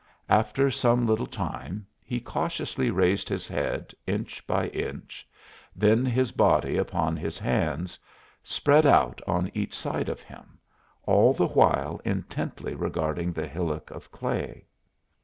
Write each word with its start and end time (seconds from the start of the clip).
After 0.29 0.71
some 0.71 1.05
little 1.05 1.27
time 1.27 1.85
he 2.03 2.19
cautiously 2.19 2.89
raised 2.89 3.29
his 3.29 3.47
head, 3.47 3.93
inch 4.07 4.47
by 4.47 4.69
inch, 4.69 5.29
then 5.75 6.05
his 6.07 6.31
body 6.31 6.75
upon 6.75 7.15
his 7.15 7.37
hands, 7.37 7.99
spread 8.41 8.87
out 8.87 9.21
on 9.27 9.51
each 9.53 9.75
side 9.77 10.09
of 10.09 10.21
him, 10.23 10.57
all 11.03 11.33
the 11.33 11.45
while 11.49 12.01
intently 12.03 12.73
regarding 12.73 13.31
the 13.31 13.45
hillock 13.45 13.91
of 13.91 14.11
clay. 14.11 14.65